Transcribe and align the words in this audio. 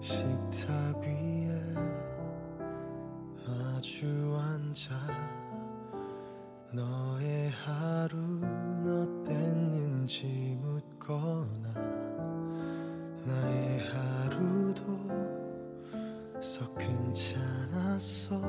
식탁 0.00 0.96
위에 1.00 1.50
마주 3.46 4.38
앉아 4.40 4.94
너의 6.72 7.50
하루는 7.50 9.02
어땠는지 9.02 10.56
묻거나 10.62 11.74
나의 13.24 13.80
하루도 13.80 14.86
썩 16.40 16.78
괜찮았어. 16.78 18.40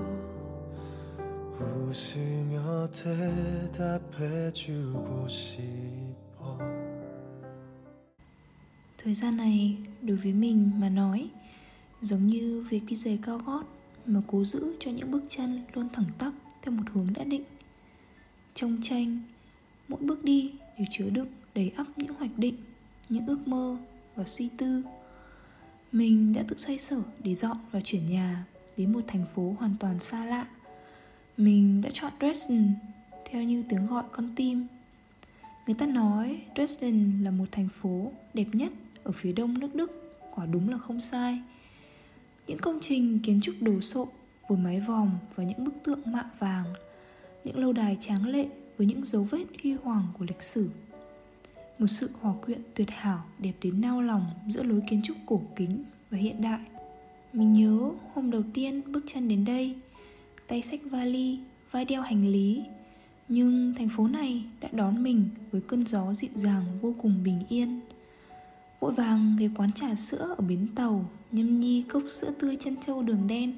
웃으며 1.60 2.88
대답해주고 2.92 5.28
싶어. 5.28 6.58
Thời 8.98 9.14
gian 9.14 9.38
này 9.38 9.78
đối 10.02 10.18
với 10.18 10.34
mình 10.34 10.72
mà 10.80 10.90
nói 10.90 11.30
Giống 12.02 12.28
như 12.28 12.66
việc 12.70 12.82
đi 12.88 12.96
giày 12.96 13.20
cao 13.22 13.38
gót 13.38 13.64
Mà 14.06 14.22
cố 14.28 14.46
giữ 14.46 14.76
cho 14.80 14.92
những 14.92 15.12
bước 15.12 15.24
chân 15.30 15.64
luôn 15.74 15.90
thẳng 15.94 16.06
tắp 16.18 16.34
Theo 16.62 16.72
một 16.72 16.84
hướng 16.94 17.14
đã 17.14 17.24
định. 17.24 17.44
Trong 18.54 18.78
tranh, 18.84 19.20
Mỗi 19.88 20.00
bước 20.02 20.24
đi 20.24 20.52
đều 20.78 20.88
chứa 20.92 21.10
đựng 21.10 21.28
đầy 21.56 21.72
ắp 21.76 21.88
những 21.98 22.14
hoạch 22.16 22.38
định, 22.38 22.56
Những 23.10 23.28
ước 23.28 23.48
mơ 23.48 23.78
và 24.16 24.26
suy 24.26 24.50
tư. 24.58 24.84
Mình 25.92 26.34
đã 26.34 26.44
tự 26.48 26.58
xoay 26.58 26.78
sở 26.78 27.02
để 27.24 27.36
dọn 27.36 27.58
và 27.72 27.82
chuyển 27.82 28.06
nhà 28.06 28.46
Đến 28.78 28.94
một 28.94 29.02
thành 29.08 29.26
phố 29.36 29.56
hoàn 29.60 29.76
toàn 29.80 30.00
xa 30.00 30.26
lạ. 30.26 30.48
Mình 31.38 31.82
đã 31.82 31.90
chọn 31.94 32.12
Dresden 32.20 32.74
Theo 33.26 33.44
như 33.44 33.64
tiếng 33.70 33.88
gọi 33.88 34.04
con 34.12 34.30
tim. 34.36 34.68
Người 35.66 35.76
ta 35.76 35.86
nói 35.86 36.42
Dresden 36.56 37.24
là 37.24 37.32
một 37.32 37.46
thành 37.52 37.68
phố 37.82 38.12
đẹp 38.34 38.48
nhất 38.54 38.72
ở 39.04 39.12
phía 39.12 39.34
đông 39.34 39.60
nước 39.60 39.76
Đức, 39.76 40.20
Quả 40.32 40.46
đúng 40.46 40.70
là 40.70 40.78
không 40.78 41.02
sai 41.02 41.42
những 42.50 42.58
công 42.58 42.80
trình, 42.82 43.20
kiến 43.24 43.42
trúc 43.42 43.56
đồ 43.62 43.82
sộ 43.82 44.08
với 44.48 44.58
mái 44.58 44.80
vòm 44.80 45.10
và 45.36 45.44
những 45.44 45.64
bức 45.64 45.74
tượng 45.84 46.00
mạ 46.06 46.30
vàng, 46.40 46.66
những 47.44 47.58
lâu 47.58 47.74
đài 47.74 47.98
tráng 48.00 48.28
lệ 48.28 48.48
với 48.78 48.88
những 48.88 49.06
dấu 49.06 49.24
vết 49.24 49.46
huy 49.64 49.74
hoàng 49.74 50.08
của 50.18 50.26
lịch 50.26 50.42
sử. 50.42 50.70
Một 51.80 51.88
sự 51.88 52.10
hòa 52.22 52.34
quyện 52.46 52.62
tuyệt 52.76 52.90
hảo 52.92 53.24
đẹp 53.40 53.54
đến 53.62 53.82
nao 53.82 54.02
lòng 54.02 54.26
giữa 54.48 54.64
lối 54.64 54.82
kiến 54.90 55.02
trúc 55.04 55.18
cổ 55.26 55.42
kính 55.56 55.84
và 56.10 56.18
hiện 56.18 56.42
đại. 56.42 56.60
Mình 57.34 57.54
nhớ 57.54 57.92
hôm 58.14 58.32
đầu 58.32 58.44
tiên 58.54 58.82
bước 58.92 59.04
chân 59.08 59.28
đến 59.28 59.46
đây, 59.46 59.76
tay 60.48 60.62
xách 60.62 60.82
vali, 60.84 61.40
vai 61.72 61.86
đeo 61.86 62.02
hành 62.02 62.28
lý. 62.32 62.64
Nhưng 63.28 63.74
thành 63.78 63.90
phố 63.90 64.08
này 64.08 64.44
đã 64.62 64.70
đón 64.72 65.04
mình 65.04 65.30
với 65.52 65.62
cơn 65.62 65.86
gió 65.86 66.14
dịu 66.14 66.32
dàng 66.34 66.64
vô 66.82 66.94
cùng 67.02 67.24
bình 67.24 67.40
yên 67.50 67.80
vội 68.80 68.94
vàng 68.94 69.36
ghé 69.40 69.50
quán 69.56 69.72
trà 69.72 69.96
sữa 69.96 70.36
ở 70.38 70.44
bến 70.48 70.68
tàu, 70.76 71.10
nhâm 71.32 71.60
nhi 71.60 71.84
cốc 71.90 72.04
sữa 72.12 72.32
tươi 72.40 72.58
chân 72.60 72.76
trâu 72.86 73.04
đường 73.04 73.28
đen. 73.28 73.54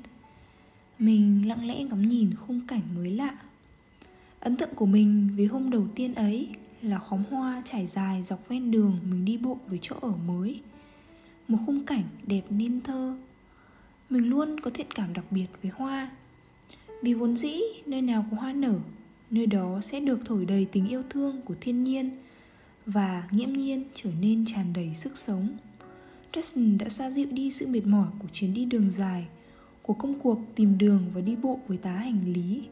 Mình 1.00 1.48
lặng 1.48 1.68
lẽ 1.68 1.84
ngắm 1.84 2.10
nhìn 2.10 2.36
khung 2.36 2.62
cảnh 2.68 2.82
mới 2.96 3.12
lạ. 3.12 3.38
Ấn 4.40 4.56
tượng 4.58 4.76
của 4.76 4.86
mình 4.86 5.30
với 5.36 5.46
hôm 5.46 5.70
đầu 5.70 5.88
tiên 5.96 6.14
ấy 6.14 6.50
là 6.82 7.00
khóm 7.00 7.24
hoa 7.30 7.62
trải 7.66 7.88
dài 7.88 8.24
dọc 8.24 8.50
ven 8.50 8.72
đường 8.72 9.00
mình 9.10 9.26
đi 9.26 9.38
bộ 9.38 9.58
với 9.68 9.80
chỗ 9.82 9.96
ở 10.02 10.12
mới. 10.28 10.62
Một 11.48 11.58
khung 11.66 11.86
cảnh 11.86 12.04
đẹp 12.28 12.44
nên 12.50 12.82
thơ. 12.82 13.18
Mình 14.10 14.30
luôn 14.30 14.60
có 14.60 14.72
thiện 14.74 14.92
cảm 14.96 15.14
đặc 15.14 15.26
biệt 15.32 15.48
với 15.64 15.72
hoa. 15.76 16.12
Vì 17.02 17.14
vốn 17.14 17.36
dĩ, 17.36 17.60
nơi 17.86 18.02
nào 18.02 18.26
có 18.32 18.38
hoa 18.38 18.54
nở, 18.54 18.80
nơi 19.30 19.46
đó 19.46 19.80
sẽ 19.82 20.00
được 20.00 20.20
thổi 20.26 20.46
đầy 20.46 20.66
tình 20.72 20.88
yêu 20.88 21.04
thương 21.10 21.42
của 21.42 21.56
thiên 21.62 21.84
nhiên 21.84 22.10
và 22.86 23.28
nghiễm 23.32 23.54
nhiên 23.54 23.84
trở 23.94 24.10
nên 24.22 24.46
tràn 24.46 24.74
đầy 24.74 24.94
sức 24.94 25.18
sống. 25.18 25.48
Dustin 26.36 26.78
đã 26.78 26.90
xoa 26.90 27.12
dịu 27.12 27.28
đi 27.32 27.52
sự 27.52 27.68
mệt 27.68 27.86
mỏi 27.86 28.08
của 28.20 28.28
chuyến 28.32 28.54
đi 28.54 28.66
đường 28.66 28.92
dài, 28.92 29.28
của 29.82 29.94
công 29.94 30.20
cuộc 30.20 30.40
tìm 30.56 30.78
đường 30.78 31.04
và 31.14 31.22
đi 31.22 31.36
bộ 31.36 31.60
với 31.68 31.78
tá 31.78 31.92
hành 31.92 32.34
lý. 32.34 32.64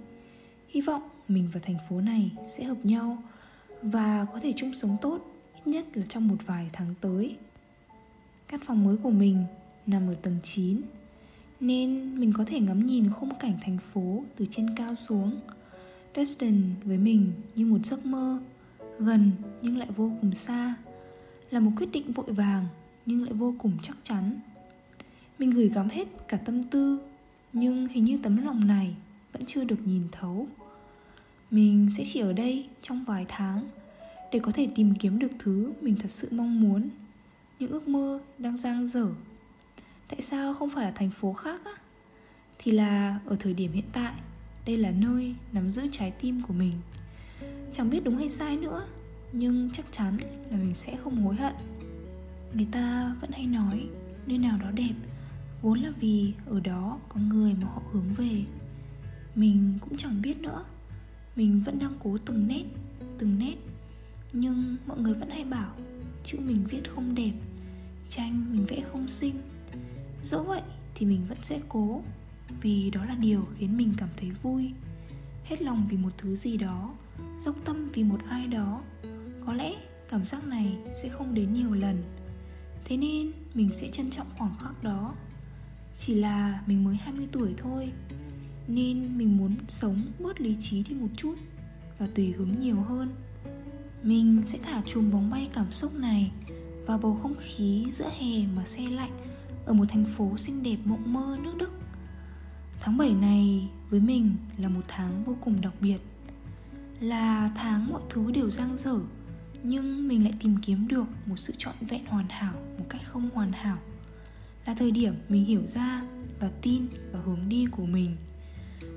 Hy 0.70 0.82
vọng 0.82 1.02
mình 1.28 1.50
và 1.54 1.60
thành 1.64 1.78
phố 1.90 2.02
này 2.02 2.32
sẽ 2.48 2.64
hợp 2.64 2.78
nhau 2.84 3.24
và 3.82 4.26
có 4.34 4.40
thể 4.40 4.54
chung 4.56 4.74
sống 4.74 4.98
tốt 5.02 5.32
ít 5.56 5.72
nhất 5.72 5.98
là 5.98 6.06
trong 6.10 6.28
một 6.28 6.38
vài 6.46 6.70
tháng 6.74 6.94
tới. 7.02 7.36
Căn 8.48 8.60
phòng 8.66 8.86
mới 8.86 8.98
của 8.98 9.10
mình 9.10 9.44
nằm 9.86 10.08
ở 10.08 10.16
tầng 10.22 10.38
9 10.44 10.82
nên 11.60 12.20
mình 12.20 12.34
có 12.38 12.46
thể 12.46 12.60
ngắm 12.60 12.86
nhìn 12.86 13.10
khung 13.14 13.36
cảnh 13.40 13.58
thành 13.62 13.78
phố 13.94 14.24
từ 14.36 14.46
trên 14.52 14.76
cao 14.76 14.96
xuống. 14.96 15.40
Dustin 16.16 16.62
với 16.84 16.98
mình 16.98 17.32
như 17.56 17.66
một 17.66 17.86
giấc 17.86 18.06
mơ 18.06 18.40
gần 19.00 19.32
nhưng 19.62 19.78
lại 19.78 19.88
vô 19.96 20.12
cùng 20.22 20.36
xa. 20.36 20.76
Là 21.52 21.60
một 21.60 21.72
quyết 21.78 21.92
định 21.92 22.12
vội 22.12 22.32
vàng 22.32 22.66
nhưng 23.06 23.24
lại 23.24 23.34
vô 23.34 23.56
cùng 23.58 23.78
chắc 23.82 23.98
chắn. 24.04 24.40
Mình 25.40 25.50
gửi 25.50 25.70
gắm 25.70 25.90
hết 25.90 26.08
cả 26.28 26.38
tâm 26.38 26.64
tư, 26.64 27.00
nhưng 27.54 27.88
hình 27.88 28.06
như 28.06 28.20
tấm 28.24 28.46
lòng 28.46 28.68
này 28.68 28.96
vẫn 29.34 29.46
chưa 29.46 29.64
được 29.64 29.80
nhìn 29.86 30.04
thấu. 30.12 30.48
Mình 31.52 31.90
sẽ 31.98 32.04
chỉ 32.06 32.20
ở 32.20 32.34
đây 32.34 32.70
trong 32.82 33.04
vài 33.04 33.26
tháng 33.28 33.70
để 34.32 34.40
có 34.40 34.52
thể 34.52 34.68
tìm 34.76 34.96
kiếm 34.96 35.20
được 35.20 35.32
thứ 35.40 35.74
mình 35.82 35.96
thật 36.00 36.12
sự 36.12 36.28
mong 36.32 36.62
muốn, 36.62 36.90
những 37.60 37.72
ước 37.72 37.88
mơ 37.88 38.20
đang 38.38 38.58
giang 38.58 38.88
dở. 38.88 39.08
Tại 40.08 40.22
sao 40.22 40.54
không 40.54 40.70
phải 40.70 40.86
là 40.86 40.92
thành 40.92 41.12
phố 41.12 41.34
khác 41.34 41.62
á? 41.66 41.72
Thì 42.58 42.72
là 42.72 43.20
ở 43.26 43.36
thời 43.40 43.54
điểm 43.54 43.72
hiện 43.72 43.86
tại, 43.94 44.14
đây 44.66 44.78
là 44.78 44.92
nơi 44.92 45.36
nắm 45.52 45.70
giữ 45.70 45.88
trái 45.92 46.12
tim 46.12 46.42
của 46.48 46.54
mình 46.54 46.74
chẳng 47.80 47.90
biết 47.90 48.04
đúng 48.04 48.18
hay 48.18 48.30
sai 48.30 48.58
nữa. 48.58 48.86
Nhưng 49.32 49.70
chắc 49.72 49.86
chắn 49.92 50.18
là 50.52 50.58
mình 50.58 50.76
sẽ 50.76 50.98
không 51.04 51.24
hối 51.24 51.36
hận. 51.36 51.54
Người 52.54 52.68
ta 52.72 53.16
vẫn 53.22 53.32
hay 53.32 53.48
nói, 53.48 53.88
nơi 54.26 54.38
nào 54.38 54.58
đó 54.62 54.72
đẹp, 54.72 54.94
vốn 55.62 55.80
là 55.80 55.92
vì 56.00 56.34
ở 56.46 56.60
đó 56.60 57.00
có 57.10 57.20
người 57.20 57.54
mà 57.54 57.68
họ 57.68 57.82
hướng 57.92 58.14
về. 58.18 58.44
Mình 59.36 59.78
cũng 59.82 59.98
chẳng 59.98 60.22
biết 60.22 60.38
nữa. 60.38 60.66
Mình 61.36 61.62
vẫn 61.66 61.80
đang 61.80 61.94
cố 62.04 62.18
từng 62.26 62.48
nét 62.48 62.64
từng 63.18 63.40
nét. 63.40 63.56
Nhưng 64.34 64.78
mọi 64.86 64.98
người 64.98 65.14
vẫn 65.14 65.30
hay 65.30 65.44
bảo, 65.44 65.74
chữ 66.24 66.40
mình 66.46 66.64
viết 66.70 66.90
không 66.96 67.16
đẹp, 67.16 67.34
tranh 68.10 68.46
mình 68.52 68.66
vẽ 68.66 68.82
không 68.92 69.08
xinh. 69.08 69.36
Dẫu 70.24 70.44
vậy 70.44 70.62
thì 70.96 71.06
mình 71.06 71.26
vẫn 71.30 71.38
sẽ 71.42 71.60
cố, 71.70 72.02
vì 72.62 72.90
đó 72.90 73.06
là 73.06 73.16
điều 73.16 73.48
khiến 73.58 73.78
mình 73.78 73.94
cảm 73.98 74.10
thấy 74.18 74.32
vui. 74.44 74.72
Hết 75.44 75.62
lòng 75.62 75.88
vì 75.90 75.98
một 75.98 76.12
thứ 76.18 76.36
gì 76.36 76.58
đó 76.58 76.96
dốc 77.40 77.56
tâm 77.66 77.90
vì 77.94 78.04
một 78.04 78.20
ai 78.30 78.48
đó 78.48 78.82
có 79.46 79.54
lẽ 79.54 79.74
cảm 80.10 80.26
giác 80.26 80.48
này 80.48 80.78
sẽ 81.04 81.10
không 81.10 81.34
đến 81.34 81.54
nhiều 81.54 81.74
lần 81.74 82.04
thế 82.86 82.98
nên 82.98 83.32
mình 83.54 83.70
sẽ 83.74 83.88
trân 83.88 84.10
trọng 84.10 84.28
khoảng 84.38 84.56
khắc 84.60 84.84
đó 84.84 85.16
chỉ 86.00 86.14
là 86.14 86.62
mình 86.66 86.84
mới 86.84 86.96
20 86.96 87.28
tuổi 87.32 87.54
thôi, 87.58 87.92
nên 88.68 89.18
mình 89.18 89.38
muốn 89.38 89.56
sống 89.70 90.02
bớt 90.20 90.42
lý 90.42 90.56
trí 90.60 90.84
đi 90.84 90.96
một 90.96 91.08
chút 91.18 91.36
và 91.98 92.08
tùy 92.16 92.32
hứng 92.32 92.60
nhiều 92.60 92.82
hơn 92.82 93.10
mình 94.04 94.42
sẽ 94.46 94.60
thả 94.64 94.82
chùm 94.86 95.12
bóng 95.12 95.30
bay 95.30 95.50
cảm 95.54 95.72
xúc 95.72 95.96
này 95.96 96.32
vào 96.86 96.98
bầu 96.98 97.20
không 97.22 97.36
khí 97.40 97.86
giữa 97.92 98.10
hè 98.20 98.48
mà 98.56 98.66
xe 98.66 98.84
lạnh 98.84 99.12
ở 99.66 99.74
một 99.74 99.86
thành 99.90 100.06
phố 100.18 100.38
xinh 100.38 100.64
đẹp 100.64 100.78
mộng 100.86 101.14
mơ 101.14 101.38
nước 101.44 101.54
Đức. 101.58 101.72
Tháng 102.80 102.98
7 102.98 103.10
này 103.10 103.70
với 103.90 104.00
mình 104.00 104.36
là 104.58 104.70
một 104.70 104.82
tháng 104.88 105.24
vô 105.24 105.36
cùng 105.42 105.62
đặc 105.62 105.74
biệt. 105.82 105.98
Là 107.00 107.52
tháng 107.56 107.88
mọi 107.92 108.02
thứ 108.10 108.32
đều 108.32 108.50
giang 108.50 108.78
dở, 108.78 109.00
nhưng 109.64 110.08
mình 110.08 110.24
lại 110.24 110.34
tìm 110.40 110.58
kiếm 110.62 110.88
được 110.88 111.06
một 111.26 111.36
sự 111.38 111.54
trọn 111.58 111.76
vẹn 111.82 112.06
hoàn 112.06 112.28
hảo, 112.30 112.54
một 112.78 112.86
cách 112.90 113.02
không 113.06 113.30
hoàn 113.34 113.52
hảo. 113.52 113.78
Là 114.66 114.74
thời 114.74 114.92
điểm 114.92 115.14
mình 115.30 115.46
hiểu 115.46 115.68
ra 115.68 116.04
và 116.40 116.52
tin 116.62 116.88
vào 117.12 117.22
hướng 117.22 117.50
đi 117.50 117.66
của 117.72 117.86
mình. 117.86 118.16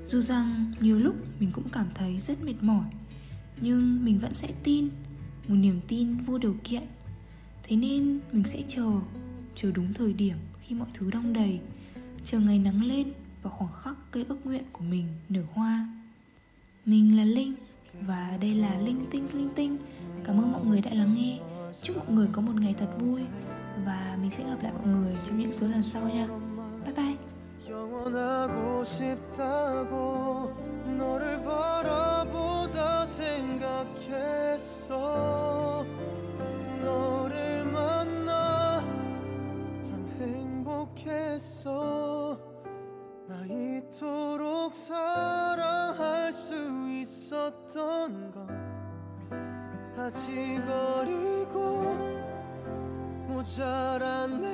Dù 0.07 0.19
rằng 0.19 0.73
nhiều 0.79 0.99
lúc 0.99 1.15
mình 1.39 1.51
cũng 1.53 1.69
cảm 1.69 1.87
thấy 1.95 2.19
rất 2.19 2.43
mệt 2.43 2.53
mỏi, 2.61 2.85
nhưng 3.61 4.05
mình 4.05 4.19
vẫn 4.19 4.33
sẽ 4.33 4.47
tin, 4.63 4.89
một 5.47 5.55
niềm 5.55 5.79
tin 5.87 6.17
vô 6.17 6.37
điều 6.37 6.55
kiện. 6.63 6.83
Thế 7.63 7.75
nên 7.75 8.19
mình 8.31 8.43
sẽ 8.43 8.63
chờ 8.67 8.91
chờ 9.55 9.71
đúng 9.71 9.93
thời 9.93 10.13
điểm 10.13 10.37
khi 10.61 10.75
mọi 10.75 10.87
thứ 10.93 11.11
đong 11.11 11.33
đầy, 11.33 11.59
chờ 12.23 12.39
ngày 12.39 12.59
nắng 12.59 12.83
lên 12.83 13.13
và 13.41 13.49
khoảng 13.49 13.71
khắc 13.83 14.11
cây 14.11 14.25
ước 14.29 14.45
nguyện 14.45 14.63
của 14.71 14.83
mình 14.83 15.07
nở 15.29 15.41
hoa. 15.53 15.87
Mình 16.85 17.17
là 17.17 17.23
linh. 17.23 17.55
và 18.00 18.38
đây 18.40 18.54
là 18.54 18.78
linh 18.78 19.06
tinh 19.10 19.26
linh 19.34 19.50
tinh 19.54 19.78
Cảm 20.24 20.40
ơn 20.40 20.52
mọi 20.52 20.64
người 20.64 20.80
đã 20.80 20.90
lắng 20.94 21.14
nghe 21.14 21.38
Chúc 21.82 21.96
mọi 21.96 22.06
người 22.08 22.28
có 22.32 22.42
một 22.42 22.54
ngày 22.60 22.74
thật 22.78 22.88
vui 22.98 23.20
và 23.84 24.16
mình 24.20 24.30
sẽ 24.30 24.44
gặp 24.44 24.62
lại 24.62 24.72
mọi 24.78 24.86
người 24.86 25.12
trong 25.24 25.38
những 25.38 25.52
số 25.52 25.66
lần 25.66 25.82
sau 25.82 26.02
nha 26.08 26.28
bye 26.84 26.94
bye 26.94 27.16
영원하고 27.68 28.82
싶다고 28.84 29.92
너를 30.98 31.24
바라보다 31.44 33.06
생각했어 33.06 34.68
어리고 50.69 51.83
모자란 53.27 54.41
내 54.41 54.52